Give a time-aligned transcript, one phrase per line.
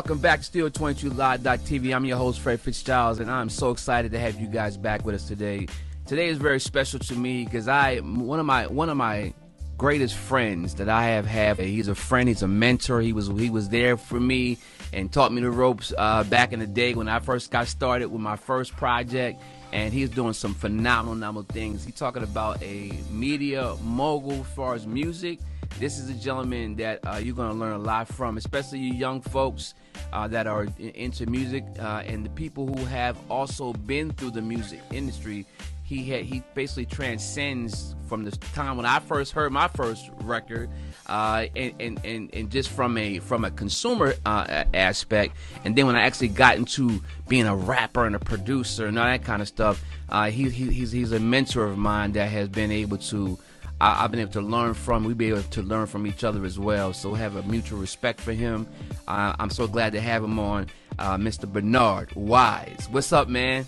[0.00, 1.94] welcome back to Studeo22Live.tv.
[1.94, 5.14] I'm your host, Fred Fitzgerald, and I'm so excited to have you guys back with
[5.14, 5.66] us today.
[6.06, 9.34] Today is very special to me because I one of my one of my
[9.76, 11.58] greatest friends that I have had.
[11.58, 12.30] He's a friend.
[12.30, 13.02] He's a mentor.
[13.02, 14.56] He was he was there for me
[14.94, 18.08] and taught me the ropes uh, back in the day when I first got started
[18.08, 19.42] with my first project.
[19.72, 21.84] And he's doing some phenomenal, phenomenal things.
[21.84, 25.38] He's talking about a media mogul as far as music
[25.78, 28.92] this is a gentleman that uh, you're going to learn a lot from, especially you
[28.92, 29.74] young folks
[30.12, 34.42] uh, that are into music uh, and the people who have also been through the
[34.42, 35.46] music industry.
[35.90, 40.70] He had, he basically transcends from the time when I first heard my first record,
[41.08, 45.34] uh, and, and, and, and just from a from a consumer uh, aspect,
[45.64, 49.04] and then when I actually got into being a rapper and a producer and all
[49.04, 52.48] that kind of stuff, uh, he, he he's he's a mentor of mine that has
[52.48, 53.36] been able to
[53.80, 55.02] I, have been able to learn from.
[55.02, 56.92] We be able to learn from each other as well.
[56.92, 58.68] So have a mutual respect for him.
[59.08, 60.68] I'm so glad to have him on,
[61.00, 61.52] uh, Mr.
[61.52, 62.86] Bernard Wise.
[62.92, 63.66] What's up, man?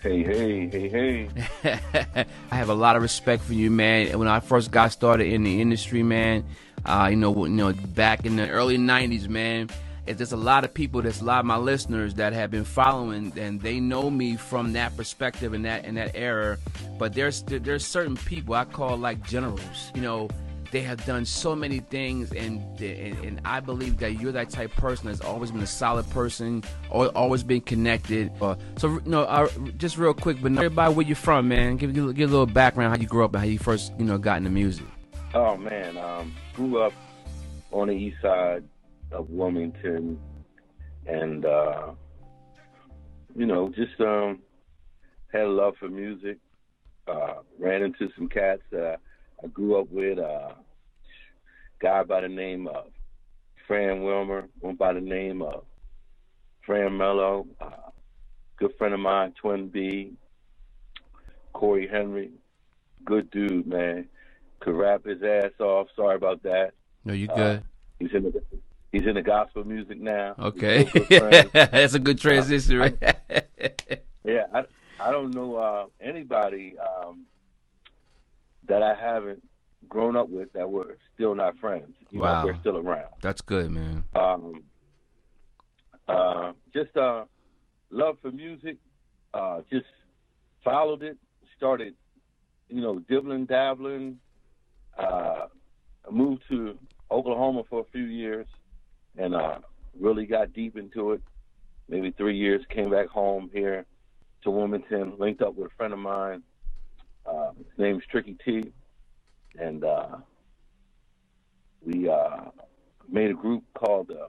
[0.00, 1.28] Hey, hey, hey, hey.
[2.50, 4.18] I have a lot of respect for you, man.
[4.18, 6.44] When I first got started in the industry, man,
[6.86, 9.68] uh, you know, you know, back in the early '90s, man
[10.06, 13.32] there's a lot of people that's a lot of my listeners that have been following
[13.38, 16.58] and they know me from that perspective and that in that era
[16.98, 20.28] but there's there's certain people i call like generals you know
[20.70, 24.70] they have done so many things and, and, and i believe that you're that type
[24.70, 29.22] of person that's always been a solid person always been connected uh, so you know
[29.22, 32.46] uh, just real quick but everybody where you from man give, give, give a little
[32.46, 34.86] background how you grew up and how you first you know got into music
[35.34, 36.92] oh man um, grew up
[37.72, 38.64] on the east side
[39.12, 40.18] of Wilmington,
[41.06, 41.92] and uh,
[43.34, 44.40] you know, just um,
[45.32, 46.38] had a love for music.
[47.08, 49.00] Uh, ran into some cats that
[49.48, 50.18] grew up with.
[50.18, 50.54] a
[51.80, 52.86] guy by the name of
[53.66, 55.64] Fran Wilmer, one by the name of
[56.64, 57.90] Fran Mello, uh,
[58.56, 60.12] good friend of mine, Twin B,
[61.52, 62.30] Corey Henry,
[63.04, 64.06] good dude, man.
[64.60, 65.86] Could rap his ass off.
[65.96, 66.72] Sorry about that.
[67.04, 67.58] No, you good.
[67.58, 67.62] Uh,
[67.98, 68.42] he's in the
[68.92, 70.34] He's in the gospel music now.
[70.36, 70.82] Okay,
[71.52, 72.98] that's a good transition, right?
[74.24, 74.64] yeah, I
[74.98, 77.24] I don't know uh, anybody um,
[78.68, 79.42] that I haven't
[79.88, 81.94] grown up with that we're still not friends.
[82.10, 83.08] You wow, know, we're still around.
[83.20, 84.04] That's good, man.
[84.14, 84.62] Um,
[86.08, 87.24] uh, just uh,
[87.90, 88.76] love for music.
[89.32, 89.86] Uh, just
[90.64, 91.16] followed it.
[91.56, 91.94] Started,
[92.68, 94.18] you know, dibbling, dabbling.
[94.98, 95.46] Uh,
[96.10, 96.78] moved to
[97.10, 98.46] Oklahoma for a few years
[99.16, 99.58] and uh,
[99.98, 101.22] really got deep into it.
[101.88, 103.84] Maybe three years, came back home here
[104.42, 106.42] to Wilmington, linked up with a friend of mine.
[107.30, 108.72] Uh, his name's Tricky T,
[109.58, 110.16] and uh,
[111.84, 112.50] we uh,
[113.08, 114.28] made a group called uh,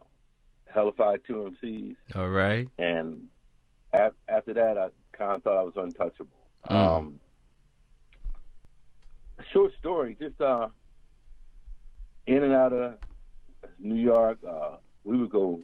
[0.73, 1.95] Hellified Two MCs.
[2.15, 2.67] All right.
[2.77, 3.23] And
[3.93, 6.27] af- after that, I kind of thought I was untouchable.
[6.69, 6.75] Mm.
[6.75, 7.19] Um,
[9.51, 10.67] short story, just uh,
[12.27, 12.95] in and out of
[13.79, 15.61] New York, uh, we would go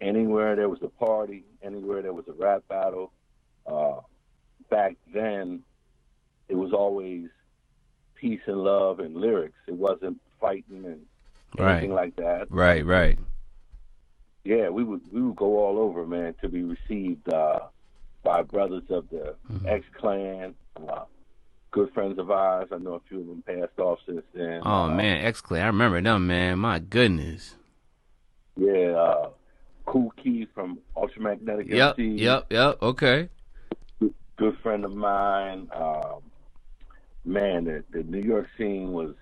[0.00, 3.12] anywhere there was a party, anywhere there was a rap battle.
[3.66, 4.00] Uh,
[4.70, 5.62] back then,
[6.48, 7.28] it was always
[8.14, 9.58] peace and love and lyrics.
[9.66, 11.06] It wasn't fighting and
[11.58, 12.06] anything right.
[12.06, 12.46] like that.
[12.50, 13.18] Right, right.
[14.44, 17.60] Yeah, we would we would go all over, man, to be received uh,
[18.24, 19.68] by brothers of the mm-hmm.
[19.68, 21.04] X Clan, uh,
[21.70, 22.68] good friends of ours.
[22.72, 24.62] I know a few of them passed off since then.
[24.64, 26.58] Oh uh, man, X Clan, I remember them, man.
[26.58, 27.54] My goodness.
[28.56, 29.30] Yeah, uh,
[29.86, 32.22] Kool Keith from Ultramagnetic yep, MC.
[32.22, 33.28] Yep, yep, okay.
[34.00, 35.68] Good, good friend of mine.
[35.72, 36.22] Um,
[37.24, 39.14] man, the, the New York scene was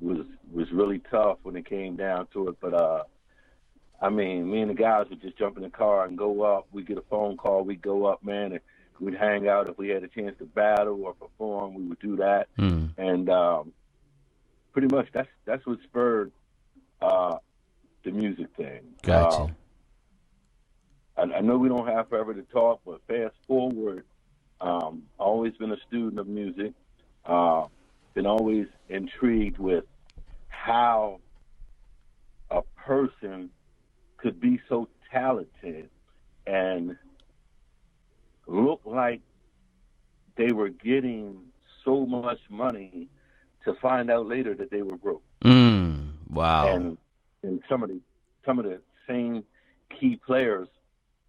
[0.00, 3.02] was was really tough when it came down to it, but uh
[4.00, 6.68] I mean, me and the guys would just jump in the car and go up.
[6.70, 8.60] We get a phone call, we go up, man, and
[9.00, 11.74] We'd hang out if we had a chance to battle or perform.
[11.74, 12.90] We would do that, mm.
[12.98, 13.72] and um,
[14.72, 16.32] pretty much that's that's what spurred
[17.00, 17.36] uh,
[18.04, 18.80] the music thing.
[19.02, 19.42] Gotcha.
[19.42, 19.56] Um,
[21.16, 24.04] I, I, know we don't have forever to talk, but fast forward,
[24.60, 26.72] um, always been a student of music.
[27.28, 27.66] Uh,
[28.14, 29.84] been always intrigued with
[30.48, 31.20] how
[32.50, 33.50] a person
[34.16, 35.88] could be so talented
[36.46, 36.96] and
[38.46, 39.20] look like
[40.36, 41.38] they were getting
[41.84, 43.08] so much money
[43.64, 45.22] to find out later that they were broke.
[45.44, 46.74] Mm, wow.
[46.74, 46.98] And
[47.42, 48.00] and some of the
[48.44, 49.44] some of the same
[49.98, 50.68] key players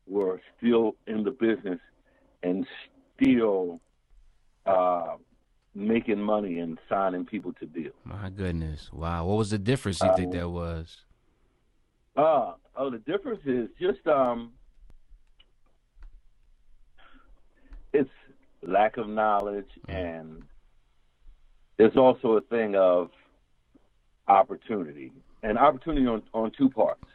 [0.07, 1.79] were still in the business
[2.41, 2.65] and
[3.15, 3.79] still
[4.65, 5.15] uh,
[5.75, 7.94] making money and signing people to deals.
[8.04, 8.89] My goodness.
[8.92, 9.25] Wow.
[9.25, 10.98] What was the difference you uh, think that was?
[12.16, 14.51] Uh, oh, the difference is just um,
[17.94, 18.10] it's
[18.62, 20.44] lack of knowledge, and
[21.77, 23.12] there's also a thing of
[24.27, 25.12] opportunity,
[25.44, 27.06] and opportunity on on two parts.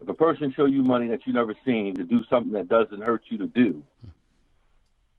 [0.00, 3.02] If a person show you money that you never seen to do something that doesn't
[3.02, 3.82] hurt you to do,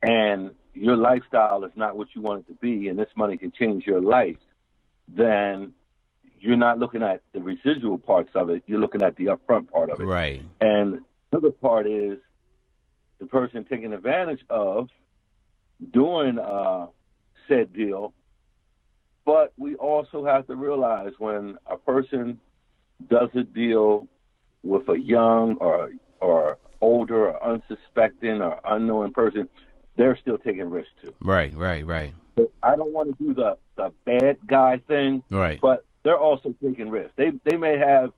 [0.02, 3.52] and your lifestyle is not what you want it to be, and this money can
[3.52, 4.38] change your life,
[5.08, 5.74] then
[6.40, 8.64] you're not looking at the residual parts of it.
[8.66, 10.06] You're looking at the upfront part of it.
[10.06, 10.42] Right.
[10.62, 11.00] And
[11.32, 12.18] the other part is
[13.20, 14.90] the person taking advantage of
[15.94, 16.88] doing uh,
[17.48, 18.14] said deal.
[19.26, 22.40] But we also have to realize when a person
[23.10, 24.08] does a deal
[24.64, 29.48] with a young or or older or unsuspecting or unknowing person,
[30.00, 31.14] they're still taking risks too.
[31.20, 32.14] Right, right, right.
[32.36, 35.22] But I don't want to do the the bad guy thing.
[35.30, 35.60] Right.
[35.62, 37.12] But they're also taking risks.
[37.18, 38.14] They they may have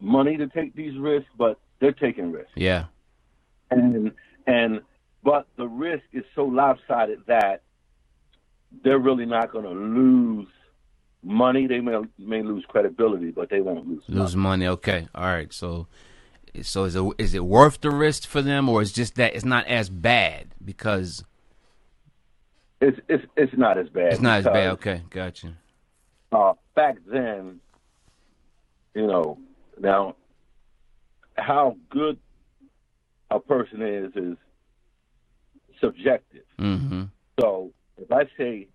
[0.00, 2.50] money to take these risks, but they're taking risks.
[2.56, 2.86] Yeah.
[3.70, 4.10] And
[4.48, 4.80] and
[5.22, 7.62] but the risk is so lopsided that
[8.82, 10.48] they're really not going to lose
[11.22, 11.68] money.
[11.68, 14.64] They may may lose credibility, but they won't lose Lose money.
[14.64, 14.72] money.
[14.72, 15.08] Okay.
[15.14, 15.52] All right.
[15.52, 15.86] So,
[16.62, 19.44] so is it is it worth the risk for them, or is just that it's
[19.44, 21.24] not as bad because
[22.80, 24.12] It's it's it's not as bad.
[24.12, 24.68] it's not as bad?
[24.74, 25.02] Okay.
[25.10, 25.54] Gotcha.
[26.32, 27.60] Uh, back then,
[28.94, 29.38] you know,
[29.80, 30.14] now
[31.36, 32.18] how good
[33.30, 34.36] a person is is
[35.80, 36.44] subjective.
[36.58, 37.04] Mm-hmm.
[37.40, 38.68] So if I say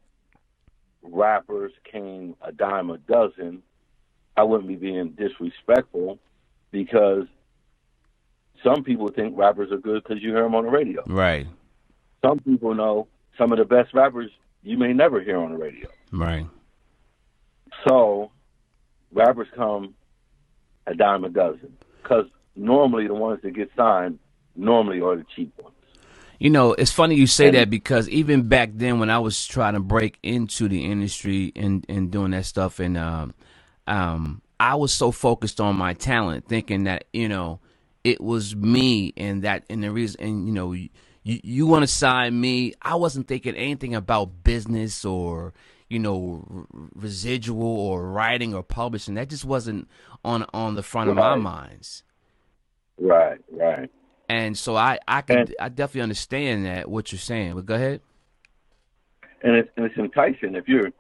[1.02, 3.62] rappers came a dime a dozen,
[4.36, 6.20] I wouldn't be being disrespectful
[6.72, 7.26] because
[8.64, 11.04] some people think rappers are good because you hear them on the radio.
[11.08, 11.48] Right.
[12.25, 13.07] Some people know
[13.38, 14.31] some of the best rappers
[14.63, 15.89] you may never hear on the radio.
[16.12, 16.48] Right.
[17.88, 18.31] So
[19.12, 19.94] rappers come
[20.88, 22.25] a dime a dozen because
[22.56, 24.19] normally the ones that get signed
[24.56, 25.75] normally are the cheap ones.
[26.39, 29.45] You know, it's funny you say And- that because even back then when I was
[29.45, 33.33] trying to break into the industry and, and doing that stuff and um
[33.88, 37.60] um I was so focused on my talent thinking that, you know,
[38.06, 40.74] it was me and that and the reason and you know
[41.25, 42.74] you, you want to sign me.
[42.81, 45.54] I wasn't thinking anything about business or
[45.89, 49.16] you know r- residual or writing or publishing.
[49.16, 49.89] That just wasn't
[50.24, 52.04] on on the front of my minds.
[52.98, 53.89] Right, right.
[54.30, 57.56] And so I I can And- I definitely understand that what you're saying.
[57.56, 58.01] But go ahead.
[59.42, 60.92] and it's, and it's enticing if you're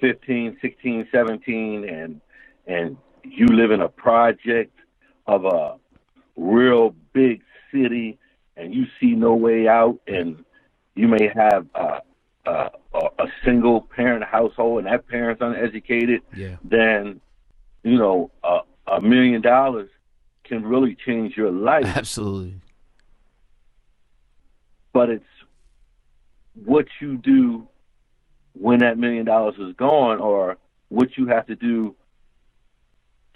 [0.00, 2.20] 15 16 17 and
[2.66, 4.74] and you live in a project
[5.26, 5.76] of a
[6.36, 7.42] real big
[7.72, 8.18] city
[8.60, 10.44] and you see no way out and
[10.94, 12.00] you may have a,
[12.46, 12.70] a,
[13.18, 16.56] a single parent household and that parent's uneducated Yeah.
[16.62, 17.20] then
[17.82, 19.88] you know a, a million dollars
[20.44, 22.60] can really change your life Absolutely.
[24.92, 25.24] but it's
[26.64, 27.66] what you do
[28.52, 30.58] when that million dollars is gone or
[30.88, 31.94] what you have to do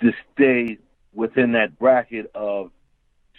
[0.01, 0.77] to stay
[1.15, 2.71] within that bracket of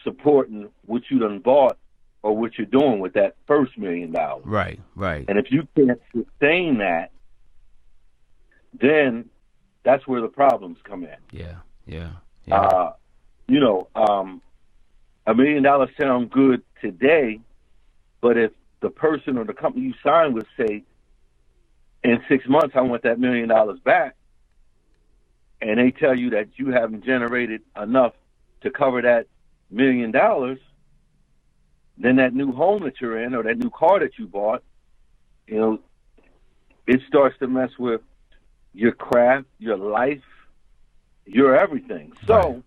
[0.06, 1.78] supporting what you done bought
[2.24, 4.46] or what you're doing with that first million dollars.
[4.46, 4.80] Right.
[4.96, 5.26] Right.
[5.28, 7.12] And if you can't sustain that,
[8.80, 9.30] then
[9.84, 11.18] that's where the problems come in.
[11.32, 11.58] Yeah.
[11.86, 12.12] Yeah.
[12.46, 12.62] Yeah.
[12.62, 12.94] Uh,
[13.48, 14.42] you know, um,
[15.28, 17.40] a million dollars sound good today,
[18.22, 18.52] but if
[18.82, 20.84] the person or the company you sign with say,
[22.04, 24.16] in six months I want that million dollars back,
[25.62, 28.14] and they tell you that you haven't generated enough
[28.62, 29.28] to cover that
[29.72, 30.60] million dollars,
[31.98, 34.64] then that new home that you're in or that new car that you bought,
[35.48, 35.80] you know,
[36.88, 38.02] it starts to mess with
[38.74, 40.24] your craft, your life,
[41.26, 42.14] your everything.
[42.28, 42.64] So Right.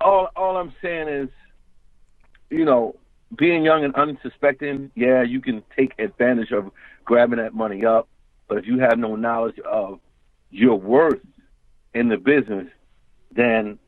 [0.00, 1.28] all all I'm saying is,
[2.50, 2.96] you know,
[3.36, 6.70] being young and unsuspecting, yeah, you can take advantage of
[7.04, 8.08] grabbing that money up,
[8.48, 10.00] but if you have no knowledge of
[10.50, 11.20] your worth
[11.94, 12.68] in the business,
[13.34, 13.78] then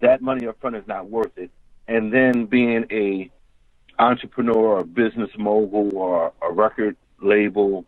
[0.00, 1.50] that money up front is not worth it.
[1.86, 3.30] And then being a
[3.98, 7.84] entrepreneur or a business mogul or a record label,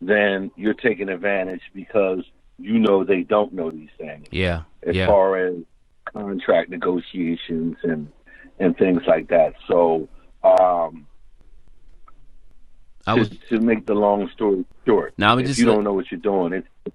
[0.00, 2.24] then you're taking advantage because
[2.58, 4.62] you know they don't know these things yeah.
[4.82, 5.06] as Yeah.
[5.06, 5.54] far as
[6.04, 8.10] contract negotiations and
[8.58, 9.54] and things like that.
[9.66, 10.08] So
[10.42, 11.06] um,
[13.06, 16.10] I to, was to make the long story short, Now, if you don't know what
[16.10, 16.94] you're doing, it's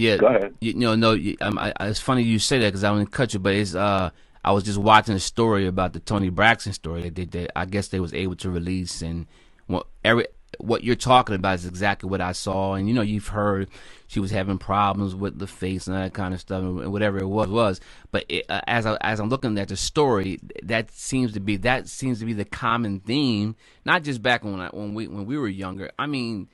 [0.00, 0.16] yeah.
[0.16, 0.54] Go ahead.
[0.60, 1.12] You, know, no.
[1.12, 3.40] You, um, I, I, it's funny you say that because I want to cut you,
[3.40, 4.10] but it's uh.
[4.42, 7.66] I was just watching a story about the Toni Braxton story that they, they I
[7.66, 9.26] guess they was able to release and
[9.68, 10.26] well, every
[10.58, 13.68] what you're talking about is exactly what I saw, and you know, you've heard
[14.08, 17.26] she was having problems with the face and that kind of stuff, and whatever it
[17.26, 17.80] was was.
[18.10, 21.56] But it, uh, as I, as I'm looking at the story, that seems to be
[21.58, 25.26] that seems to be the common theme, not just back when I, when we when
[25.26, 25.90] we were younger.
[25.98, 26.48] I mean.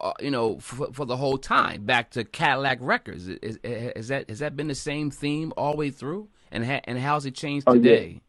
[0.00, 4.08] Uh, you know, for, for, the whole time, back to Cadillac Records, is, is, is,
[4.08, 6.28] that has that been the same theme all the way through?
[6.52, 8.20] And ha- and how's it changed today?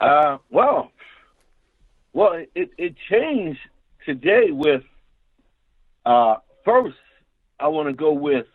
[0.00, 0.12] Oh, yeah.
[0.12, 0.90] Uh, well,
[2.14, 3.60] well, it, it changed
[4.06, 4.82] today with
[6.06, 6.96] uh, first,
[7.60, 8.46] I want to go with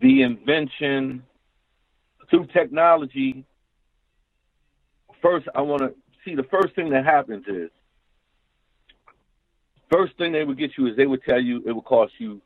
[0.00, 1.24] the invention
[2.30, 3.44] through technology.
[5.20, 7.70] First, I want to see the first thing that happens is
[9.90, 12.40] first thing they would get you is they would tell you it would cost you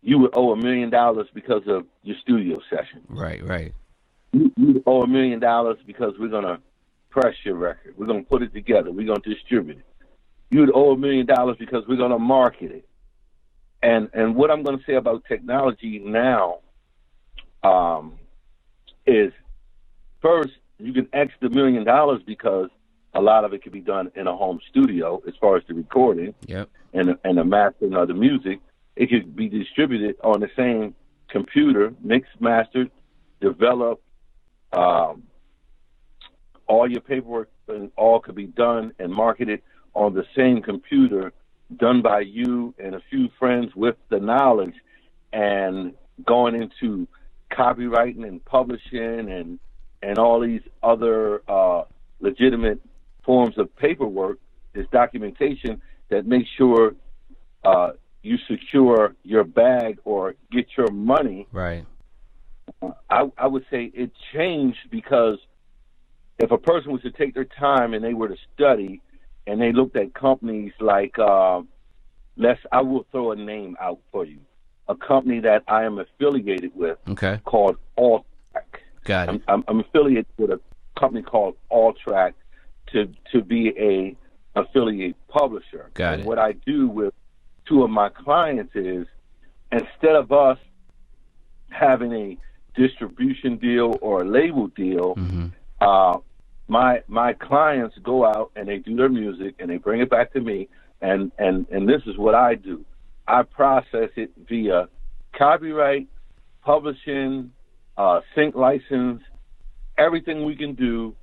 [0.00, 3.02] you would owe a million dollars because of your studio session.
[3.08, 3.74] Right, right.
[4.32, 6.60] You, you owe a million dollars because we're gonna
[7.10, 7.94] press your record.
[7.96, 8.92] We're going to put it together.
[8.92, 9.84] We're going to distribute it.
[10.50, 12.88] You'd owe a million dollars because we're going to market it.
[13.82, 16.58] And and what I'm going to say about technology now
[17.62, 18.18] um,
[19.06, 19.32] is
[20.20, 22.70] first you can X the million dollars because
[23.14, 25.74] a lot of it could be done in a home studio as far as the
[25.74, 26.68] recording yep.
[26.92, 28.60] and and the mastering of the music.
[28.96, 30.94] It could be distributed on the same
[31.28, 32.90] computer, mixed, mastered,
[33.40, 34.02] developed,
[34.72, 35.22] um,
[36.66, 39.62] all your paperwork and all could be done and marketed
[39.94, 41.32] on the same computer,
[41.76, 44.74] done by you and a few friends with the knowledge,
[45.32, 45.94] and
[46.26, 47.06] going into
[47.52, 49.58] copywriting and publishing and
[50.02, 51.82] and all these other uh,
[52.20, 52.80] legitimate
[53.28, 54.38] forms of paperwork,
[54.72, 56.94] this documentation that makes sure
[57.62, 57.90] uh,
[58.22, 61.46] you secure your bag or get your money.
[61.52, 61.84] Right.
[63.10, 65.36] I, I would say it changed because
[66.38, 69.02] if a person was to take their time and they were to study
[69.46, 71.60] and they looked at companies like uh,
[72.38, 74.38] let's I will throw a name out for you.
[74.88, 77.42] A company that I am affiliated with okay.
[77.44, 78.80] called Alltrack.
[79.04, 79.32] Got it.
[79.32, 80.60] I'm, I'm, I'm affiliated with a
[80.98, 82.32] company called Alltrack
[82.92, 84.16] to to be a
[84.58, 85.90] affiliate publisher.
[85.94, 86.26] Got and it.
[86.26, 87.14] What I do with
[87.66, 89.06] two of my clients is
[89.70, 90.58] instead of us
[91.70, 92.38] having a
[92.74, 95.48] distribution deal or a label deal, mm-hmm.
[95.80, 96.18] uh,
[96.66, 100.32] my my clients go out and they do their music and they bring it back
[100.32, 100.68] to me
[101.00, 102.84] and and and this is what I do.
[103.26, 104.88] I process it via
[105.36, 106.08] copyright,
[106.62, 107.52] publishing,
[107.96, 109.22] uh, sync license,
[109.96, 111.14] everything we can do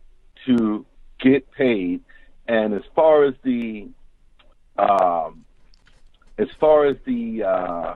[0.45, 0.85] to
[1.25, 2.01] get paid.
[2.47, 3.89] And as far as the
[4.77, 5.45] um,
[6.37, 7.95] as far as the uh,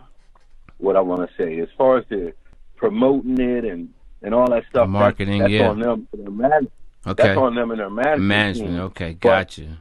[0.77, 2.33] what I want to say, as far as the
[2.75, 5.69] promoting it and and all that stuff, marketing, that, that's yeah.
[5.69, 6.07] on them.
[6.37, 6.67] Man,
[7.07, 7.23] Okay.
[7.23, 8.21] That's on them and their management.
[8.21, 8.69] Management.
[8.71, 8.79] team.
[8.81, 9.77] Okay, But- gotcha.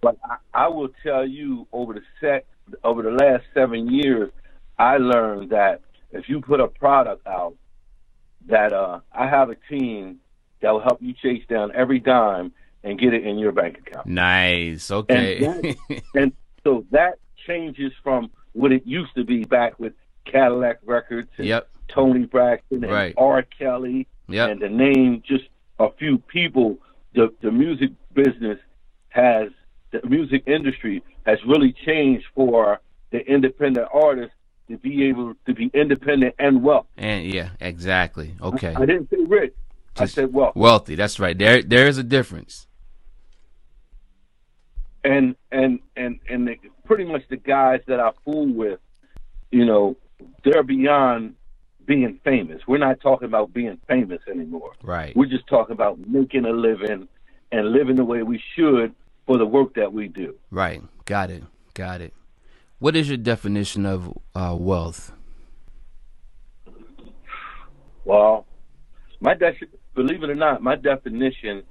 [0.00, 2.46] But I, I will tell you, over the set,
[2.82, 4.30] over the last seven years,
[4.78, 5.80] I learned that
[6.12, 7.54] if you put a product out,
[8.46, 10.20] that uh, I have a team
[10.60, 12.52] that will help you chase down every dime
[12.84, 14.06] and get it in your bank account.
[14.06, 14.90] Nice.
[14.90, 15.76] Okay.
[16.14, 17.14] And so that
[17.46, 21.68] changes from what it used to be back with Cadillac Records and yep.
[21.88, 23.14] Toni Braxton and Right.
[23.16, 23.42] R.
[23.42, 24.50] Kelly Yep.
[24.50, 25.44] and the name just
[25.78, 26.78] a few people,
[27.14, 28.58] the the music business
[29.08, 29.50] has
[29.90, 34.32] the music industry has really changed for the independent artist
[34.68, 36.88] to be able to be independent and wealthy.
[36.96, 38.34] And yeah, exactly.
[38.40, 38.74] Okay.
[38.74, 39.54] I didn't say rich.
[39.98, 40.58] I said wealthy.
[40.58, 40.94] Wealthy.
[40.94, 41.36] That's right.
[41.36, 42.66] There there is a difference.
[45.04, 48.80] And and and and the, pretty much the guys that I fool with,
[49.50, 49.96] you know,
[50.44, 51.36] they're beyond
[51.86, 52.62] being famous.
[52.66, 54.72] We're not talking about being famous anymore.
[54.82, 55.14] Right.
[55.14, 57.08] We're just talking about making a living
[57.52, 58.94] and living the way we should
[59.26, 60.34] for the work that we do.
[60.50, 60.82] Right.
[61.04, 61.44] Got it.
[61.74, 62.14] Got it.
[62.78, 65.12] What is your definition of uh, wealth?
[68.04, 68.46] Well,
[69.20, 69.54] my de-
[69.94, 71.62] believe it or not, my definition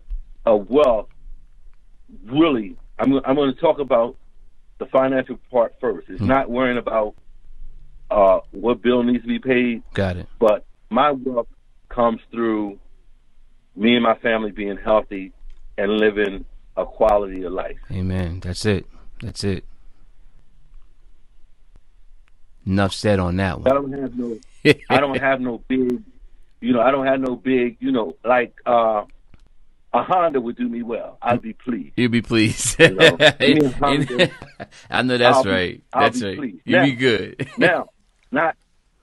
[0.46, 1.08] of wealth
[2.25, 4.16] really, I'm I'm going to talk about
[4.80, 6.10] the financial part first.
[6.10, 6.28] It's Hmm.
[6.28, 7.16] not worrying about
[8.12, 10.28] uh, what bill needs to be paid, Got it.
[10.40, 11.48] but my wealth
[11.90, 12.80] comes through
[13.76, 15.32] me and my family being healthy
[15.78, 16.46] and living
[16.78, 17.78] a quality of life.
[17.92, 18.40] Amen.
[18.40, 18.86] That's it.
[19.22, 19.66] That's it.
[22.66, 23.68] Enough said on that one.
[23.72, 24.38] I don't have no
[24.90, 26.02] I don't have no big,
[26.62, 29.04] you know, I don't have no big, you know, like uh,
[29.94, 31.18] a Honda would do me well.
[31.22, 31.94] I'd be pleased.
[31.98, 32.80] You'd be pleased.
[32.80, 33.18] You know,
[33.80, 34.32] Honda,
[34.90, 35.84] I know that's I'll be- right.
[35.94, 36.38] I'll that's be right.
[36.38, 36.62] pleased.
[36.66, 37.48] You'll be good.
[37.58, 37.90] now,
[38.32, 38.56] not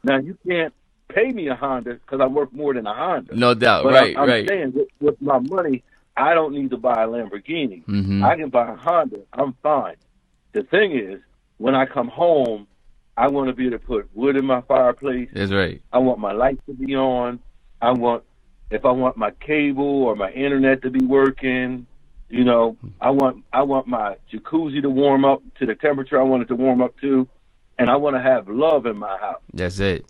[0.03, 0.75] now you can't
[1.09, 3.35] pay me a Honda because I work more than a Honda.
[3.37, 3.85] no doubt.
[3.85, 4.17] But right.
[4.17, 4.49] I'm, I'm right.
[4.49, 5.83] saying with, with my money,
[6.17, 7.85] I don't need to buy a Lamborghini.
[7.87, 8.25] Mhm.
[8.25, 9.21] I can buy a Honda.
[9.33, 9.97] I'm fine.
[10.53, 11.21] The thing is,
[11.59, 12.67] when I come home,
[13.17, 15.29] I want to be able to put wood in my fireplace.
[15.33, 15.81] That's right.
[15.93, 17.39] I want my lights to be on.
[17.81, 18.25] I want
[18.71, 21.87] if I want my cable or my internet to be working.
[22.29, 26.23] You know, I want I want my jacuzzi to warm up to the temperature I
[26.23, 27.27] want it to warm up to,
[27.77, 29.43] and I want to have love in my house.
[29.53, 30.07] That's it.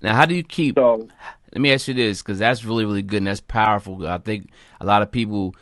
[0.00, 0.76] Now, how do you keep?
[0.76, 1.08] So
[1.52, 4.06] Let me ask you this, because that's really, really good and that's powerful.
[4.06, 5.54] I think a lot of people,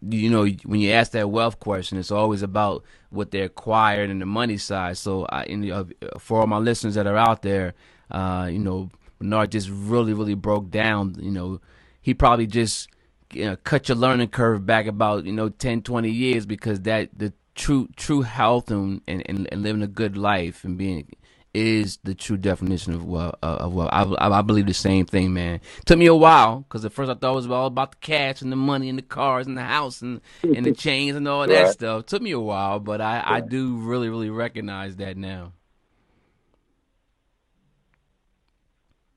[0.00, 4.22] you know, when you ask that wealth question, it's always about what they acquired and
[4.22, 4.96] the money side.
[4.96, 5.84] So, I, in the, uh,
[6.18, 7.74] for all my listeners that are out there,
[8.10, 8.90] uh, you know,
[9.24, 11.16] Bernard just really, really broke down.
[11.18, 11.60] You know,
[12.00, 12.88] he probably just
[13.32, 17.08] you know, cut your learning curve back about you know 10, 20 years because that
[17.16, 21.08] the true, true health and and, and, living a good life and being
[21.54, 25.06] is the true definition of well uh, of well I, I I believe the same
[25.06, 27.92] thing man took me a while because at first I thought it was all about
[27.92, 31.16] the cash and the money and the cars and the house and and the chains
[31.16, 31.72] and all that Right.
[31.72, 35.52] stuff took me a while but I I do really really recognize that now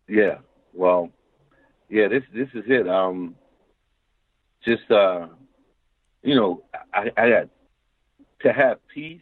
[0.08, 0.38] yeah,
[0.74, 1.10] well,
[1.90, 2.88] yeah, this this is it.
[2.88, 3.36] Um,
[4.66, 5.28] just uh,
[6.24, 7.50] you know, I, I got
[8.42, 9.22] to have peace.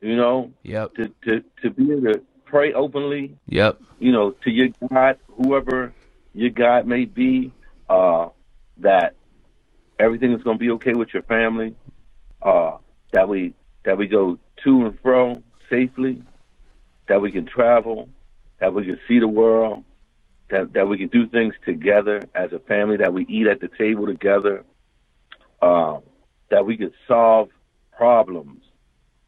[0.00, 3.36] You know, yep to to to be able to pray openly.
[3.46, 5.92] yep you know, to your God, whoever
[6.34, 7.52] your God may be,
[7.88, 8.28] uh,
[8.78, 9.14] that
[9.98, 11.74] everything is going to be okay with your family,
[12.42, 12.78] uh,
[13.12, 16.22] that we that we go to and fro safely,
[17.08, 18.08] that we can travel,
[18.60, 19.84] that we can see the world,
[20.50, 23.68] that that we can do things together as a family, that we eat at the
[23.78, 24.64] table together,
[25.62, 25.98] uh,
[26.50, 27.48] that we can solve
[27.96, 28.62] problems.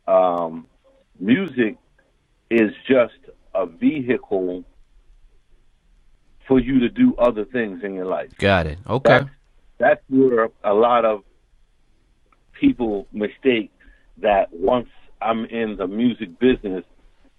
[0.06, 0.66] Um,
[1.18, 1.76] music
[2.50, 3.14] is just
[3.54, 4.64] a vehicle
[6.48, 8.36] for you to do other things in your life.
[8.38, 9.30] got it okay That's,
[9.78, 11.22] that's where a lot of
[12.52, 13.70] people mistake
[14.18, 14.88] that once
[15.22, 16.84] I'm in the music business,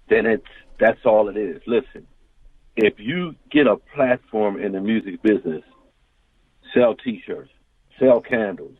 [0.09, 0.45] then it's
[0.81, 1.61] that's all it is.
[1.67, 2.07] Listen,
[2.75, 5.63] if you get a platform in the music business,
[6.73, 7.51] sell T-shirts,
[7.99, 8.75] sell candles,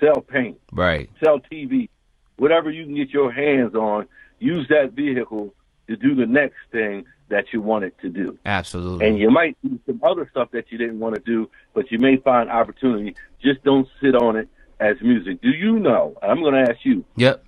[0.00, 1.90] sell paint, right sell TV,
[2.38, 5.54] whatever you can get your hands on, use that vehicle
[5.86, 8.38] to do the next thing that you wanted to do.
[8.46, 11.92] absolutely And you might do some other stuff that you didn't want to do, but
[11.92, 13.14] you may find opportunity.
[13.42, 14.48] Just don't sit on it
[14.80, 15.42] as music.
[15.42, 16.16] Do you know?
[16.22, 17.44] I'm going to ask you yep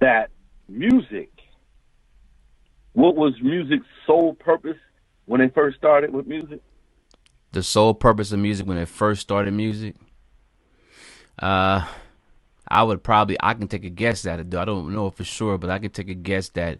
[0.00, 0.28] that
[0.68, 1.31] music.
[2.94, 4.76] What was music's sole purpose
[5.26, 6.60] when they first started with music?
[7.52, 9.94] the sole purpose of music when it first started music
[11.38, 11.86] uh
[12.68, 15.58] i would probably i can take a guess at it i don't know for sure
[15.58, 16.78] but i can take a guess that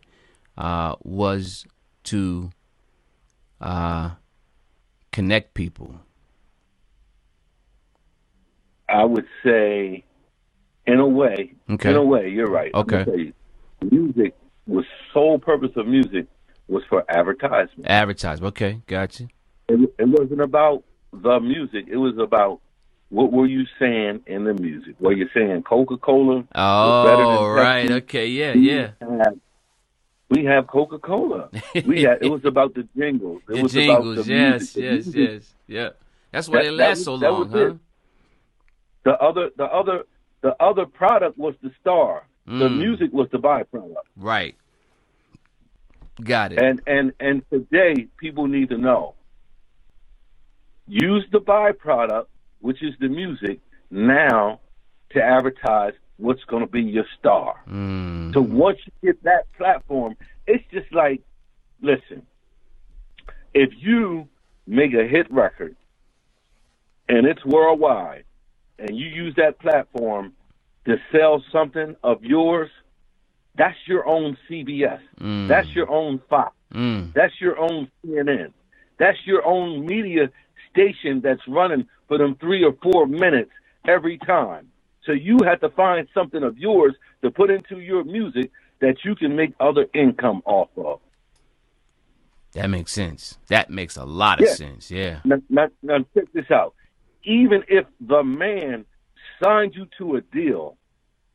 [0.56, 1.66] uh was
[2.04, 2.50] to
[3.60, 4.10] uh
[5.10, 5.94] connect people
[8.88, 10.04] I would say,
[10.86, 11.90] in a way, Okay.
[11.90, 12.70] in a way, you're right.
[12.74, 13.04] Okay.
[13.04, 13.32] gonna tell you,
[13.90, 14.34] music
[14.66, 16.26] was sole purpose of music
[16.68, 17.86] was for advertisement.
[17.88, 18.54] Advertisement.
[18.54, 19.24] okay gotcha
[19.68, 21.86] It, it wasn't about the music.
[21.88, 22.60] It was about
[23.10, 24.94] what were you saying in the music.
[24.98, 26.44] Were you saying Coca Cola?
[26.54, 28.92] oh right okay yeah yeah
[30.30, 31.50] We have Coca Cola.
[31.84, 32.22] We had.
[32.22, 33.42] It was about the jingles.
[33.48, 34.82] It the was jingles about the yes music.
[34.82, 35.88] Yes yes yeah
[36.30, 37.76] that's why That- they last so long huh it.
[39.04, 40.04] The other, the other,
[40.42, 42.24] the other product was the star.
[42.46, 42.78] The Mm.
[42.78, 43.94] music was the byproduct.
[44.16, 44.56] right
[46.22, 49.14] got it And and and today people need to know.
[50.86, 52.26] Use the byproduct,
[52.60, 54.60] which is the music, now
[55.10, 57.62] to advertise what's going to be your star.
[57.68, 58.32] mm.
[58.34, 61.22] So once you get that platform, it's just like,
[61.80, 62.26] listen,
[63.54, 64.28] if you
[64.66, 65.76] make a hit record
[67.08, 68.24] and it's worldwide,
[68.78, 70.32] and you use that platform
[70.86, 72.70] to sell something of yours,
[73.56, 75.00] that's your own CBS.
[75.20, 75.48] Mm.
[75.48, 76.54] That's your own Fox.
[76.74, 77.12] mm.
[77.12, 78.52] That's your own CNN.
[78.98, 80.30] That's your own media
[80.70, 83.50] station that's running for them three or four minutes
[83.86, 84.68] every time.
[85.04, 89.14] So you have to find something of yours to put into your music that you
[89.14, 91.00] can make other income off of.
[92.54, 93.38] That makes sense.
[93.48, 94.54] That makes a lot of Yeah.
[94.54, 94.90] sense.
[94.90, 95.20] Yeah.
[95.24, 96.74] Now, now, now check this out.
[97.24, 98.84] Even if the man
[99.42, 100.76] signed you to a deal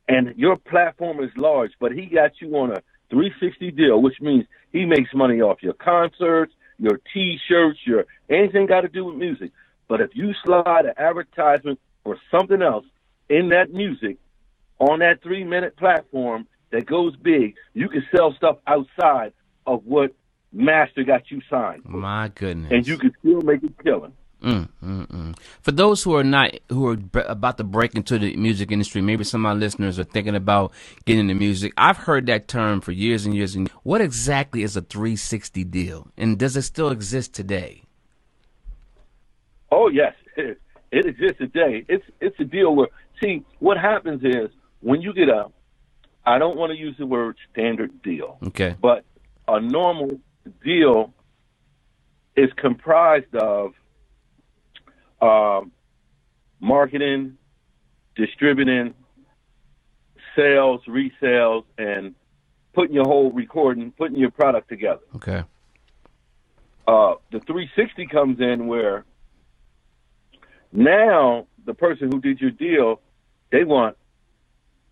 [0.08, 4.46] and your platform is large, but he got you on a 360 deal, which means
[4.72, 9.52] he makes money off your concerts, your T-shirts, your anything got to do with music.
[9.88, 12.86] But if you slide an advertisement or something else
[13.30, 14.18] in that music
[14.80, 19.34] on that three-minute platform that goes big, you can sell stuff outside
[19.66, 20.14] of what
[20.54, 21.90] Master got you signed, for.
[21.90, 22.72] My goodness.
[22.72, 24.14] and you can still make a killing.
[24.44, 25.38] Mm, mm, mm.
[25.62, 29.02] For those who are not who are b- about to break into the music industry,
[29.02, 30.72] maybe some of my listeners are thinking about
[31.06, 31.74] getting into music.
[31.76, 33.56] I've heard that term for years and years.
[33.56, 37.84] And what exactly is a 360 deal, and does it still exist today?
[39.72, 40.60] Oh yes, it,
[40.92, 41.84] it exists today.
[41.90, 42.88] It's it's a deal where
[43.22, 44.50] see what happens is
[44.82, 45.48] when you get a,
[46.26, 48.76] I don't want to use the word standard deal, Okay.
[48.80, 49.04] but
[49.48, 50.20] a normal
[50.64, 51.14] deal
[52.36, 53.74] is comprised of
[55.22, 55.72] um,
[56.60, 57.38] marketing,
[58.16, 58.94] distributing,
[60.36, 62.16] sales, resales, and
[62.74, 65.02] putting your whole recording, putting your product together.
[65.16, 65.44] Okay.
[66.88, 69.04] Uh, the 360 comes in where
[70.72, 73.02] now the person who did your deal,
[73.52, 73.98] they want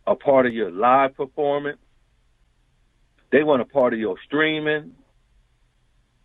[0.08, 1.78] a part of your live performance.
[3.32, 4.94] They want a part of your streaming.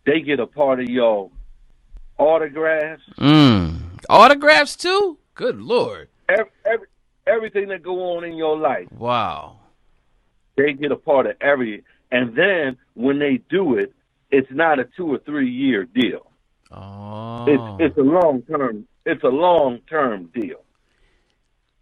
[0.05, 1.31] They get a part of your
[2.17, 3.03] autographs.
[3.17, 3.70] Mm.
[4.11, 5.17] Autographs too?
[5.35, 6.09] Good lord.
[6.27, 6.87] Every, every,
[7.25, 9.59] everything that go on in your life, Wow.
[10.57, 11.83] they get a part of every.
[12.11, 13.93] And then when they do it,
[14.29, 16.29] it's not a two or three year deal.
[16.71, 17.45] Oh.
[17.79, 18.85] It's it's a long term.
[19.05, 20.61] It's a long term deal.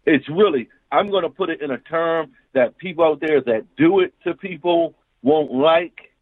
[0.06, 0.68] It's really.
[0.92, 4.14] I'm going to put it in a term that people out there that do it
[4.24, 6.12] to people won't like.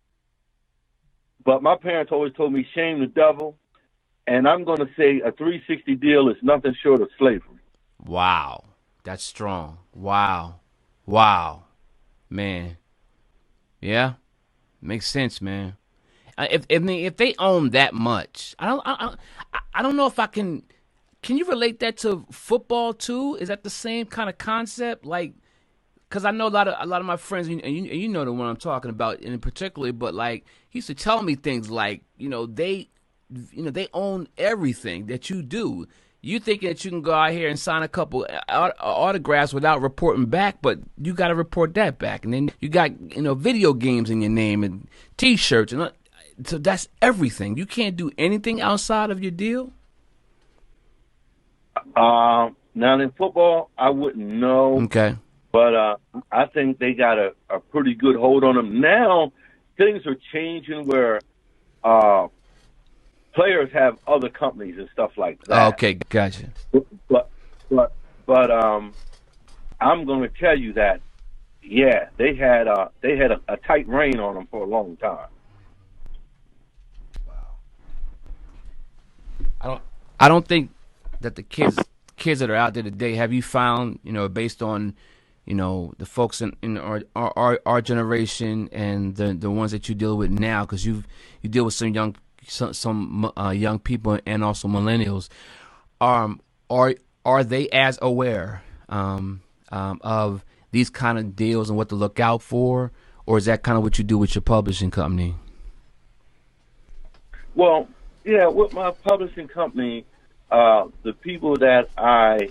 [1.45, 3.57] But my parents always told me shame the devil,
[4.29, 7.59] and I'm going to say a 360 deal is nothing short of slavery.
[8.05, 8.65] Wow.
[9.05, 9.79] That's strong.
[9.95, 10.61] Wow.
[11.07, 11.65] Wow.
[12.29, 12.77] Man.
[13.81, 14.15] Yeah.
[14.81, 15.77] Makes sense, man.
[16.37, 19.15] Uh, If if they, if they own that much, I don't I,
[19.55, 20.63] I I don't know if I can.
[21.23, 23.37] Can you relate that to football too?
[23.41, 25.05] Is that the same kind of concept?
[25.05, 25.33] Like,
[26.09, 28.09] because I know a lot of a lot of my friends, and you, and you
[28.09, 29.93] know the one I'm talking about in particular.
[29.93, 32.89] But like, he used to tell me things like, you know, they,
[33.31, 35.87] you know, they own everything that you do.
[36.21, 40.27] You thinking that you can go out here and sign a couple autographs without reporting
[40.27, 43.73] back, but you got to report that back, and then you got you know video
[43.73, 45.91] games in your name and T-shirts, and uh,
[46.45, 47.57] so that's everything.
[47.57, 49.73] You can't do anything outside of your deal.
[51.97, 54.81] Um, now in football, I wouldn't know.
[54.83, 55.17] Okay.
[55.53, 55.97] but uh,
[56.33, 58.81] I think they got a, a pretty good hold on them.
[58.81, 59.33] Now
[59.77, 61.21] things are changing where
[61.85, 62.27] uh,
[63.35, 65.75] players have other companies and stuff like that.
[65.75, 66.51] Okay, gotcha.
[67.09, 67.31] But
[67.71, 67.93] but
[68.27, 68.93] but um,
[69.81, 71.01] I'm going to tell you that
[71.63, 74.97] yeah, they had uh, they had a, a tight rein on them for a long
[74.97, 75.29] time.
[77.27, 77.35] Wow.
[79.61, 79.83] I don't.
[80.21, 80.71] I don't think
[81.21, 81.79] that the kids
[82.17, 84.95] kids that are out there today have you found you know based on
[85.47, 89.73] you know the folks in, in our, our our our generation and the the ones
[89.73, 91.07] that you deal with now because you've
[91.43, 92.17] you deal with some young
[92.49, 95.29] some some uh, young people and also millennials
[96.01, 101.89] um are are they as aware um, um of these kind of deals and what
[101.89, 102.93] to look out for?
[103.27, 105.35] Or is that kind of what you do with your publishing company?
[107.55, 107.89] Well,
[108.25, 110.05] yeah, with my publishing company,
[110.51, 112.51] uh, the people that I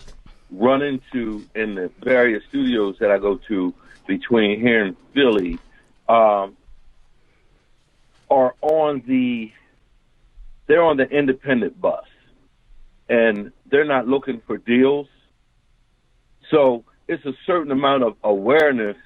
[0.51, 3.73] run into in the various studios that I go to
[4.05, 5.59] between here and Philly
[6.07, 6.55] um,
[8.29, 9.51] are on the
[10.67, 12.05] they're on the independent bus,
[13.09, 15.07] and they're not looking for deals.
[16.51, 18.97] So it's a certain amount of awareness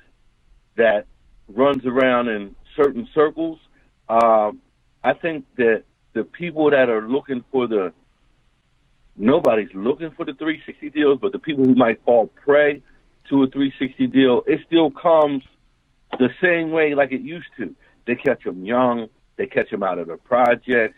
[0.77, 1.05] that
[1.47, 3.59] runs around in certain circles.
[4.09, 4.61] Um,
[5.03, 7.93] I think that the people that are looking for the
[9.15, 12.81] nobody's looking for the 360 deals, but the people who might fall prey
[13.29, 15.43] to a 360 deal, it still comes
[16.17, 17.75] the same way like it used to.
[18.07, 20.97] They catch them young, they catch them out of the projects,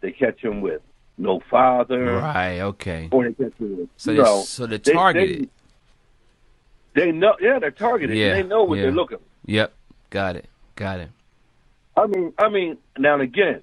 [0.00, 0.80] they catch him with
[1.16, 4.78] no father, right okay or they catch them with so you they, know, so they're
[4.78, 5.50] they- targeted
[6.94, 8.16] They, they know, yeah, they're targeted.
[8.16, 8.82] Yeah, they know what yeah.
[8.82, 9.18] they're looking.
[9.46, 9.72] Yep,
[10.10, 11.10] got it, got it.
[11.96, 13.60] I mean, I mean, now and again,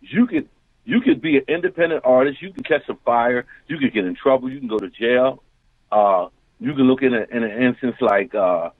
[0.00, 0.48] you could
[0.84, 2.40] you could be an independent artist.
[2.42, 3.44] You can catch some fire.
[3.66, 4.50] You could get in trouble.
[4.50, 5.42] You can go to jail.
[5.90, 6.28] Uh,
[6.60, 8.70] you can look in, a, in an instance like uh,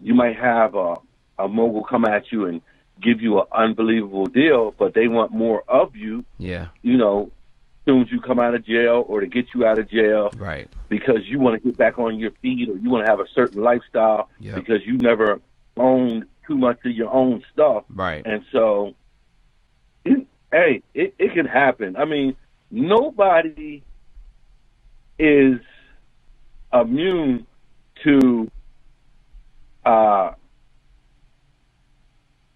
[0.00, 0.96] you might have a,
[1.38, 2.60] a mogul come at you and
[3.00, 6.24] give you an unbelievable deal, but they want more of you.
[6.38, 7.30] Yeah, You know,
[7.84, 10.68] soon as you come out of jail or to get you out of jail right.
[10.88, 13.26] because you want to get back on your feet or you want to have a
[13.34, 14.54] certain lifestyle Yep.
[14.54, 15.40] because you never
[15.76, 17.84] owned too much of your own stuff.
[17.88, 18.22] Right.
[18.24, 18.94] And so,
[20.04, 21.96] it, hey, it, it can happen.
[21.96, 22.36] I mean,
[22.70, 23.82] nobody
[25.18, 25.58] is
[26.72, 27.46] immune
[28.04, 28.50] to
[29.84, 30.32] uh,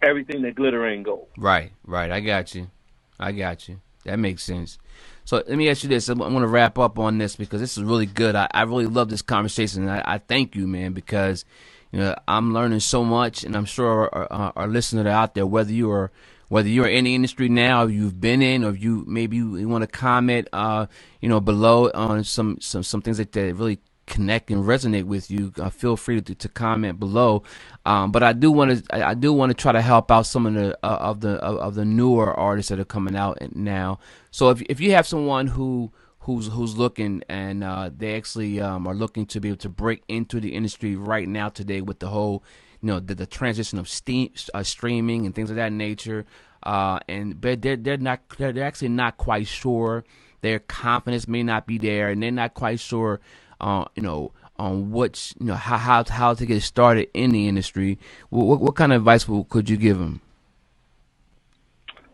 [0.06, 1.28] everything that glitter ain't gold.
[1.36, 2.10] Right, right.
[2.10, 2.70] I got you.
[3.18, 3.80] I got you.
[4.04, 4.78] That makes sense.
[5.24, 6.08] So let me ask you this.
[6.08, 8.36] I want to wrap up on this because this is really good.
[8.36, 9.88] I, I really love this conversation.
[9.88, 11.44] I, I thank you, man, because
[11.90, 15.46] you know I'm learning so much, and I'm sure our, our, our listeners out there,
[15.46, 16.12] whether you are
[16.48, 19.82] whether you're in the industry now, you've been in, or you maybe you, you want
[19.82, 20.86] to comment, uh,
[21.20, 25.30] you know, below on some some some things that, that really connect and resonate with
[25.30, 27.42] you, uh, feel free to, to comment below.
[27.84, 30.46] Um, but I do want to I, do want to try to help out some
[30.46, 33.98] of the uh, of the of, of, the newer artists that are coming out now.
[34.30, 38.86] So if if you have someone who who's who's looking and uh, they actually um,
[38.86, 42.08] are looking to be able to break into the industry right now today with the
[42.08, 42.42] whole
[42.80, 46.24] you know the, the transition of steam, uh, streaming and things of that nature.
[46.62, 50.04] Uh, and but they're they're not they're actually not quite sure.
[50.42, 53.20] Their confidence may not be there, and they're not quite sure
[53.60, 57.48] uh, you know, on what you know how how how to get started in the
[57.48, 57.98] industry.
[58.30, 60.20] What what kind of advice could you give them?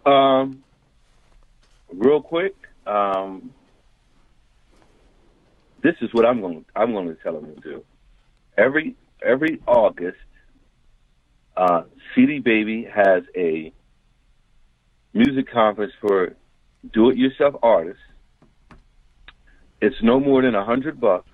[0.04, 0.64] Um,
[1.92, 2.54] real quick,
[2.86, 3.52] um,
[5.82, 7.84] this is what I'm going I'm going to tell them to do.
[8.56, 10.18] Every every August,
[11.56, 11.82] uh,
[12.14, 13.72] CD Baby has a
[15.12, 16.34] music conference for
[16.92, 18.02] do-it-yourself artists.
[19.80, 21.28] It's no more than a hundred bucks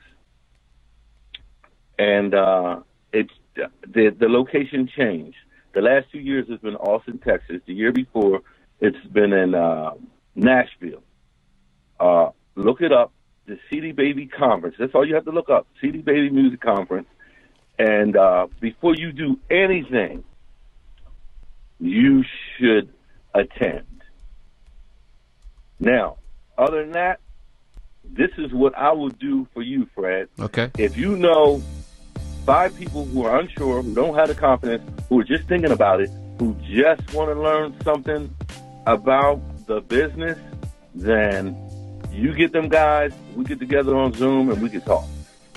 [1.98, 2.80] and uh,
[3.12, 5.36] it's the the location changed.
[5.74, 7.60] The last two years has been Austin, Texas.
[7.66, 8.40] The year before,
[8.80, 9.92] it's been in uh,
[10.34, 11.02] Nashville.
[12.00, 13.12] Uh, look it up,
[13.46, 14.76] the CD Baby Conference.
[14.78, 17.08] That's all you have to look up, CD Baby Music Conference.
[17.78, 20.24] And uh, before you do anything,
[21.78, 22.24] you
[22.58, 22.92] should
[23.34, 23.86] attend.
[25.78, 26.16] Now,
[26.56, 27.20] other than that,
[28.04, 30.28] this is what I will do for you, Fred.
[30.40, 30.70] Okay.
[30.76, 31.62] If you know
[32.48, 36.00] five people who are unsure, who don't have the confidence, who are just thinking about
[36.00, 36.08] it,
[36.38, 38.34] who just want to learn something
[38.86, 40.38] about the business,
[40.94, 41.54] then
[42.10, 45.04] you get them guys, we get together on Zoom and we can talk.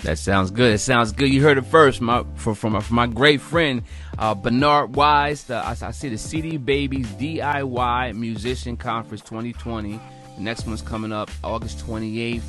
[0.04, 0.74] That sounds good.
[0.74, 1.30] It sounds good.
[1.30, 3.84] You heard it first, my from from, from my great friend
[4.20, 5.46] uh, Bernard Wise.
[5.46, 9.98] The, I, I see the CD Baby's DIY Musician Conference 2020.
[10.36, 12.42] The next one's coming up August 28th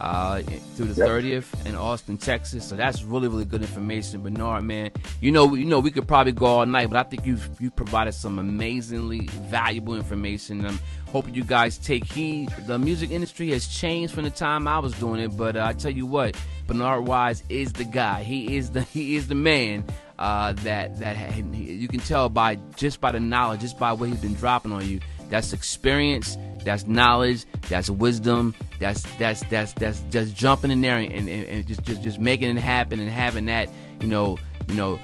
[0.00, 0.40] uh,
[0.74, 1.08] through the yep.
[1.08, 2.66] 30th in Austin, Texas.
[2.66, 4.64] So that's really, really good information, Bernard.
[4.64, 7.48] Man, you know, you know, we could probably go all night, but I think you've
[7.60, 10.64] you provided some amazingly valuable information.
[10.64, 12.48] I'm hoping you guys take heed.
[12.66, 15.72] The music industry has changed from the time I was doing it, but uh, I
[15.74, 16.36] tell you what,
[16.66, 18.22] Bernard Wise is the guy.
[18.22, 19.84] He is the he is the man.
[20.18, 24.20] Uh, that that you can tell by just by the knowledge, just by what he's
[24.20, 25.00] been dropping on you.
[25.30, 31.12] That's experience that's knowledge, that's wisdom, that's that's that's that's just jumping in there and,
[31.12, 33.68] and, and just, just just making it happen and having that,
[34.00, 34.38] you know,
[34.68, 34.98] you know,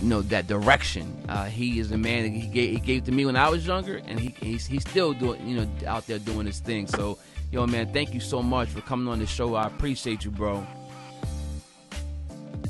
[0.00, 1.24] you know that direction.
[1.28, 3.66] Uh, he is a man that he gave, he gave to me when I was
[3.66, 6.86] younger, and he he's, he's still doing you know out there doing his thing.
[6.86, 7.18] So,
[7.50, 9.54] yo, man, thank you so much for coming on the show.
[9.54, 10.66] I appreciate you, bro.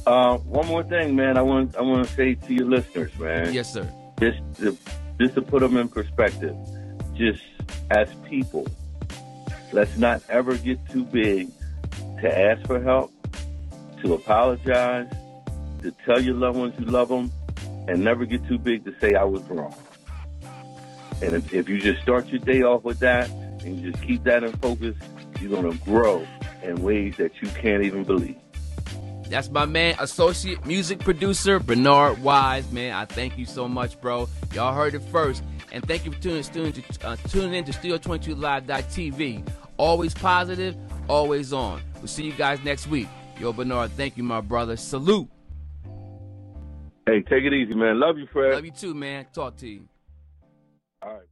[0.04, 1.36] Uh, one more thing, man.
[1.36, 3.52] I want I want to say to your listeners, man.
[3.52, 3.90] Yes, sir.
[4.20, 4.76] Just to,
[5.20, 6.56] just to put them in perspective,
[7.22, 7.44] just
[7.92, 8.66] as people,
[9.72, 11.48] let's not ever get too big
[12.20, 13.12] to ask for help,
[14.02, 15.08] to apologize,
[15.82, 17.30] to tell your loved ones you love them,
[17.86, 19.74] and never get too big to say I was wrong.
[21.22, 24.24] And if, if you just start your day off with that and you just keep
[24.24, 24.96] that in focus,
[25.40, 26.26] you're going to grow
[26.64, 28.36] in ways that you can't even believe.
[29.28, 32.70] That's my man, associate music producer Bernard Wise.
[32.72, 34.28] Man, I thank you so much, bro.
[34.52, 35.42] Y'all heard it first.
[35.72, 39.48] And thank you for tuning, tuning, to, uh, tuning in to Studeo22Live.tv.
[39.78, 40.76] Always positive,
[41.08, 41.80] always on.
[41.96, 43.08] We'll see you guys next week.
[43.40, 44.76] Yo, Bernard, thank you, my brother.
[44.76, 45.28] Salute.
[47.06, 47.98] Hey, take it easy, man.
[47.98, 48.54] Love you, Fred.
[48.54, 49.26] Love you too, man.
[49.32, 49.88] Talk to you.
[51.00, 51.22] All right.